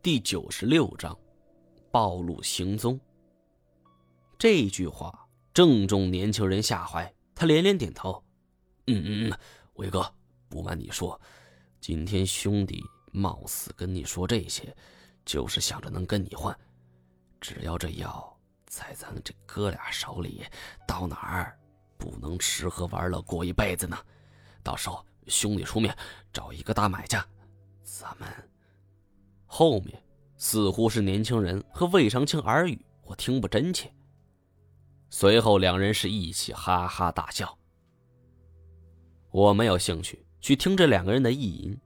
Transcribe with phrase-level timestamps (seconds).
[0.00, 1.18] 第九十六章，
[1.90, 2.98] 暴露行踪。
[4.38, 8.22] 这句话正中年轻人下怀，他连连点头
[8.86, 9.38] ：“嗯嗯嗯，
[9.74, 10.08] 伟哥，
[10.48, 11.20] 不瞒你说，
[11.80, 12.80] 今天兄弟
[13.10, 14.74] 冒死跟你说这些，
[15.24, 16.56] 就是想着能跟你换。
[17.40, 20.44] 只要这药在咱这哥俩手里，
[20.86, 21.58] 到哪儿
[21.98, 23.98] 不能吃喝玩乐过一辈子呢？
[24.62, 25.94] 到时候兄弟出面
[26.32, 27.26] 找一个大买家，
[27.82, 28.28] 咱们……”
[29.50, 30.00] 后面
[30.36, 33.92] 似乎是年轻人和魏长青耳语，我听不真切。
[35.10, 37.58] 随后两人是一起哈哈大笑。
[39.30, 41.80] 我没有兴趣去听这两个人的意淫，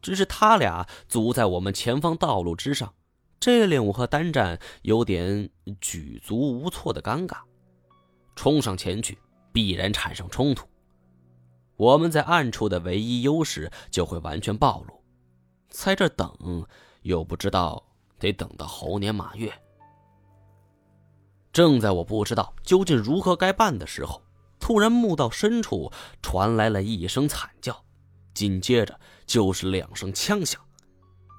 [0.00, 2.94] 只是他俩阻在我们前方道路之上，
[3.40, 5.48] 这令我和单战有点
[5.80, 7.38] 举足无措的尴尬。
[8.34, 9.18] 冲上前去
[9.52, 10.68] 必然产生冲突，
[11.76, 15.02] 我们在暗处的唯一优势就会完全暴露，
[15.70, 16.66] 在这等。
[17.06, 17.80] 又不知道
[18.18, 19.52] 得等到猴年马月。
[21.52, 24.20] 正在我不知道究竟如何该办的时候，
[24.58, 25.90] 突然墓道深处
[26.20, 27.84] 传来了一声惨叫，
[28.34, 30.60] 紧接着就是两声枪响，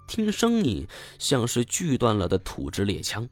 [0.08, 0.88] 听声音
[1.20, 3.28] 像是锯断了的土制猎枪。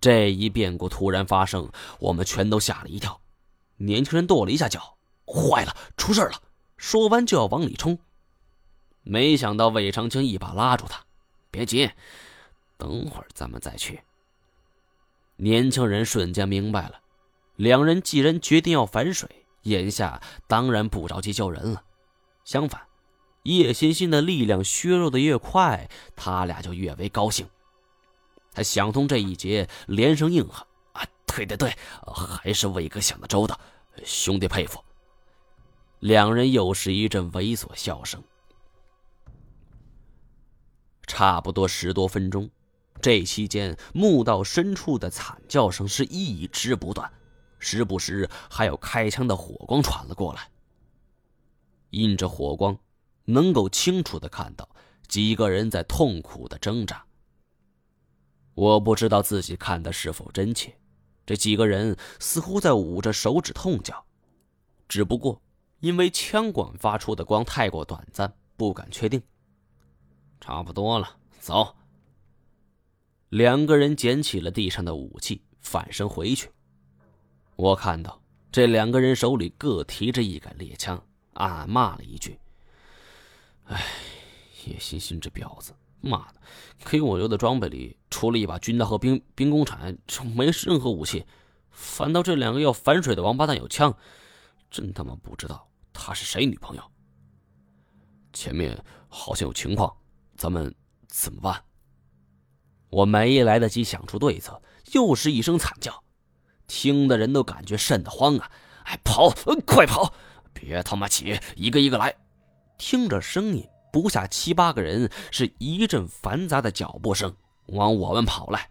[0.00, 3.20] 这一变故突然发生，我们全都吓了一跳。
[3.78, 6.40] 年轻人跺了一下脚，坏了，出事了！
[6.76, 7.98] 说完就要往里冲。
[9.10, 11.02] 没想到魏长青一把拉住他，
[11.50, 11.90] 别急，
[12.76, 14.02] 等会儿咱们再去。
[15.36, 17.00] 年轻人瞬间明白了，
[17.56, 19.26] 两人既然决定要反水，
[19.62, 21.82] 眼下当然不着急救人了。
[22.44, 22.82] 相反，
[23.44, 27.48] 叶欣欣的力量削弱的越快，他俩就越为高兴。
[28.52, 33.58] 他想通这一劫，连声应和：“啊，对对对，还是魏哥想的周到，
[34.04, 34.84] 兄弟佩服。”
[36.00, 38.22] 两人又是一阵猥琐笑声。
[41.08, 42.48] 差不多十多分钟，
[43.00, 47.10] 这期间墓道深处的惨叫声是一直不断，
[47.58, 50.48] 时不时还有开枪的火光传了过来。
[51.90, 52.78] 因着火光，
[53.24, 54.68] 能够清楚的看到
[55.08, 57.04] 几个人在痛苦的挣扎。
[58.54, 60.76] 我不知道自己看的是否真切，
[61.24, 64.04] 这几个人似乎在捂着手指痛叫，
[64.86, 65.40] 只不过
[65.80, 69.22] 因为枪管发出的光太过短暂，不敢确定。
[70.40, 71.74] 差不多了，走。
[73.30, 76.50] 两个人捡起了地上的武器，反身回去。
[77.56, 81.04] 我看到这两个人手里各提着一杆猎枪，
[81.34, 82.40] 暗骂了一句
[83.68, 83.84] ：“哎，
[84.64, 86.40] 叶欣欣这婊子，妈的，
[86.86, 91.26] 给我留的装备里除了一把军刀和兵兵工铲，就没任何武器。
[91.70, 93.94] 反倒这两个要反水的王八蛋有枪，
[94.70, 96.82] 真他妈不知道他是谁女朋友。
[98.32, 99.94] 前面好像有情况。”
[100.38, 100.72] 咱们
[101.08, 101.64] 怎么办？
[102.90, 104.62] 我没来得及想出对策，
[104.92, 106.04] 又是一声惨叫，
[106.68, 108.50] 听的人都感觉瘆得慌啊！
[108.84, 109.30] 哎，跑，
[109.66, 110.14] 快跑！
[110.54, 112.14] 别他妈起，一个一个来。
[112.78, 117.34] 听着声音，不下七八个人，是一阵繁杂的脚步声
[117.66, 118.70] 往我们跑来。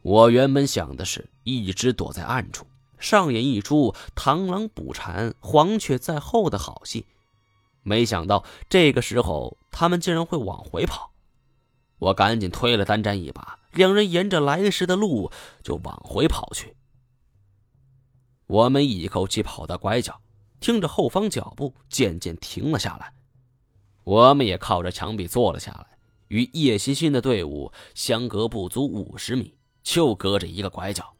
[0.00, 2.66] 我原本想的是一直躲在暗处，
[2.98, 7.04] 上演一出螳螂捕蝉，黄雀在后的好戏。
[7.82, 11.12] 没想到这个时候，他们竟然会往回跑。
[11.98, 16.76] 我赶紧推了单战一把，两人沿着来时的路就往回跑去。
[18.46, 20.20] 我们一口气跑到拐角，
[20.60, 23.12] 听着后方脚步渐渐停了下来。
[24.04, 31.14] 我们也靠着墙壁坐了下来，与叶欣欣的队伍相隔不足五十米，就隔着一个拐角。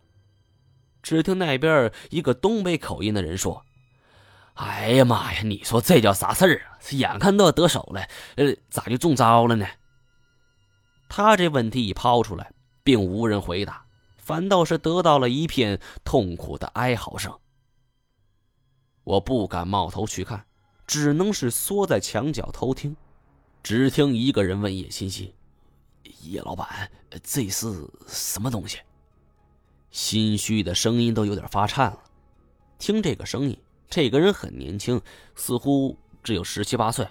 [1.02, 3.64] 只听那边一个东北口音的人说。
[4.58, 5.42] 哎呀妈呀！
[5.44, 6.78] 你说这叫啥事儿啊？
[6.90, 8.02] 眼看都要得手了，
[8.34, 9.64] 呃，咋就中招了呢？
[11.08, 12.52] 他这问题一抛出来，
[12.82, 13.86] 并无人回答，
[14.16, 17.38] 反倒是得到了一片痛苦的哀嚎声。
[19.04, 20.44] 我不敢冒头去看，
[20.88, 22.96] 只能是缩在墙角偷听。
[23.62, 25.32] 只听一个人问叶欣欣
[26.22, 26.90] ：“叶老板，
[27.22, 28.80] 这是什么东西？”
[29.92, 32.00] 心虚的声音都有点发颤了。
[32.78, 33.56] 听这个声音。
[33.88, 35.00] 这个人很年轻，
[35.34, 37.08] 似乎只有十七八岁。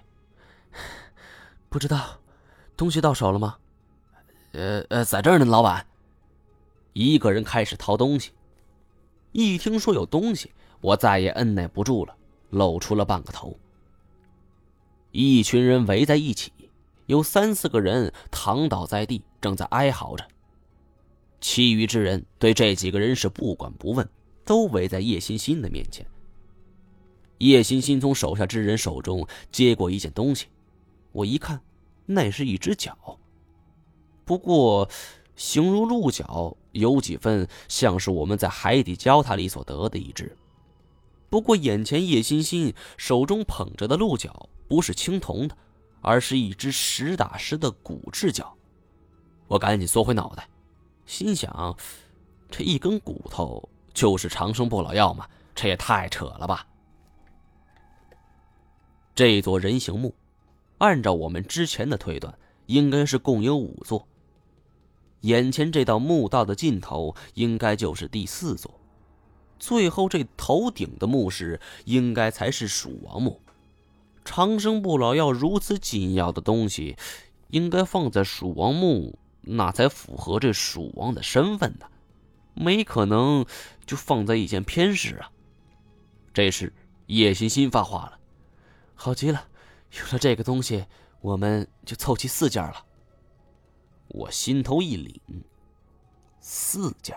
[1.69, 2.19] 不知道，
[2.75, 3.57] 东西到手了吗？
[4.53, 5.85] 呃呃，在这儿呢，老板。
[6.94, 8.31] 一个人开始掏东西。
[9.31, 10.51] 一听说有东西，
[10.81, 12.15] 我再也按耐不住了，
[12.50, 13.56] 露出了半个头。
[15.12, 16.51] 一群人围在一起，
[17.06, 20.25] 有三四个人躺倒在地，正在哀嚎着。
[21.39, 24.07] 其余之人对这几个人是不管不问，
[24.45, 26.06] 都围在叶欣欣的面前。
[27.39, 30.47] 叶欣欣从手下之人手中接过一件东西，
[31.11, 31.61] 我一看，
[32.05, 33.19] 那是一只脚。
[34.25, 34.89] 不过，
[35.35, 40.35] 形如鹿角，有几分像是我们在海底交塔里所得的一只。
[41.29, 45.55] 不过，眼前叶欣欣手中捧着的鹿角不是青铜的，
[46.01, 48.53] 而是一只实打实的骨质角。
[49.47, 50.49] 我赶紧缩回脑袋，
[51.05, 51.77] 心想：
[52.49, 55.27] 这一根骨头就是长生不老药吗？
[55.53, 56.67] 这也太扯了吧！
[59.17, 60.13] 这座人形墓，
[60.77, 62.37] 按照我们之前的推断，
[62.67, 64.07] 应该是共有五座。
[65.21, 68.79] 眼前这道墓道的尽头，应该就是第四座。
[69.57, 73.41] 最后这头顶的墓室，应该才是蜀王墓。
[74.23, 76.95] 长生不老药如此紧要的东西，
[77.47, 81.87] 应该放在蜀王墓，那才符合这蜀王的身份呢。
[82.53, 83.43] 没可能
[83.87, 85.31] 就放在一间偏室啊！
[86.35, 86.71] 这时
[87.07, 88.19] 叶欣欣发话了
[88.99, 89.47] ：“好极了，
[89.91, 90.85] 有了这个东西，
[91.21, 92.83] 我们就凑齐四件了。”
[94.09, 95.19] 我心头一凛，
[96.39, 97.15] 四件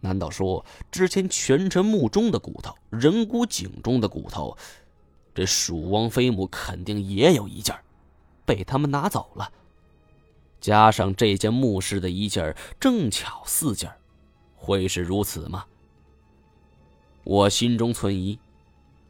[0.00, 4.56] 难道说之前权臣墓中的骨头、人骨井中的骨头，
[5.34, 7.76] 这蜀王妃墓肯定也有一件
[8.46, 9.52] 被他们拿走了？
[10.60, 13.92] 加上这间墓室的一件正巧四件
[14.56, 15.66] 会是如此吗？
[17.24, 18.38] 我心中存疑。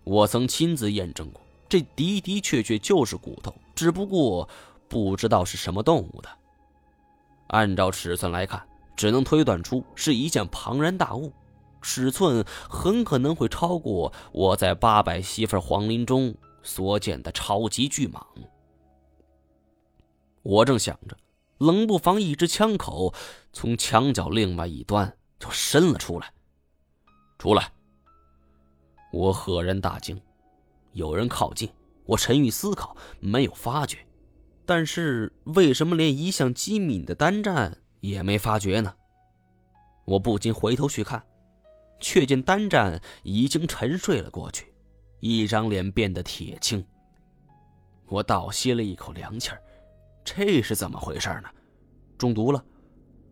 [0.05, 1.41] 我曾亲自验证过，
[1.75, 4.49] 这的的确确就是骨头，只不过
[4.87, 6.29] 不知道是什么动物的。
[7.49, 8.65] 按照尺寸来看，
[8.97, 11.33] 只能推断出是一件庞然大物，
[11.83, 16.33] 尺寸很可能会超过我在八百媳妇皇陵中
[16.63, 18.23] 所见的超级巨蟒。
[20.45, 21.17] 我正想着，
[21.59, 23.13] 冷不防一只枪口
[23.53, 26.33] 从墙角另外一端就伸了出来。
[27.37, 27.73] 出来！
[29.13, 30.23] 我赫然大惊，
[30.95, 31.69] 有人靠近，
[32.07, 33.99] 我沉郁思考，没有发觉。
[34.65, 38.95] 但是为什么连一向机敏的单战也没发觉呢？
[40.07, 41.23] 我不禁回头去看，
[42.01, 44.73] 却见单战已经沉睡了过去，
[45.21, 46.85] 一张脸变得铁青。
[48.07, 49.61] 我倒吸了一口凉气儿，
[50.25, 51.49] 这是怎么回事呢？
[52.17, 52.65] 中毒了？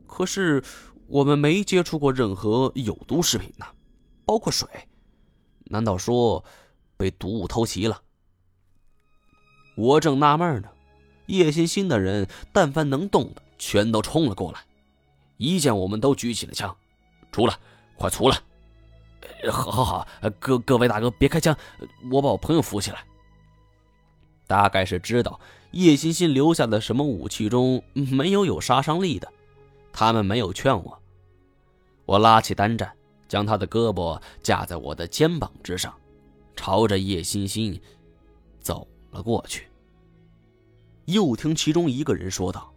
[0.07, 0.63] 可是
[1.07, 3.65] 我们没接触过任何有毒食品呢，
[4.27, 4.69] 包括水，
[5.65, 6.45] 难道说
[7.03, 8.01] 被毒物偷袭了？
[9.75, 10.69] 我正纳闷呢。
[11.27, 14.61] 叶欣欣的人，但凡能动的，全都冲了过来。
[15.37, 16.77] 一见我们，都举起了枪，
[17.33, 17.59] 出来，
[17.97, 18.39] 快出来！
[19.51, 20.07] 好，好，好，
[20.39, 21.57] 各各位大哥，别开枪，
[22.13, 23.05] 我把我朋友扶起来。
[24.47, 25.41] 大概是知道
[25.73, 29.33] 叶欣欣留下的什么武器中没有有杀伤力的，
[29.93, 31.03] 他们没有劝我。
[32.05, 32.93] 我拉起单战，
[33.27, 35.93] 将他的胳膊架在我的肩膀之上，
[36.55, 37.81] 朝着叶欣欣
[38.61, 39.69] 走了过去。
[41.07, 42.73] 又听其中一个人说道：“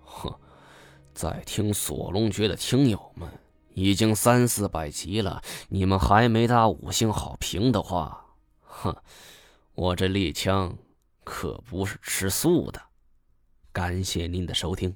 [0.00, 0.32] 哼，
[1.12, 3.28] 在听锁龙诀的听友们
[3.74, 8.24] 已经三四百集了，你们还没打五星好评的话，
[8.60, 8.94] 哼，
[9.74, 10.76] 我这猎枪
[11.24, 12.80] 可不是吃素的。
[13.72, 14.94] 感谢您的收听。”